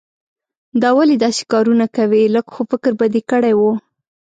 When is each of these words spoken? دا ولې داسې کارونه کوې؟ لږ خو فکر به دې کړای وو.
دا 0.81 0.89
ولې 0.97 1.15
داسې 1.23 1.43
کارونه 1.51 1.85
کوې؟ 1.95 2.23
لږ 2.35 2.45
خو 2.53 2.61
فکر 2.71 2.91
به 2.99 3.05
دې 3.13 3.21
کړای 3.31 3.53
وو. 3.57 3.73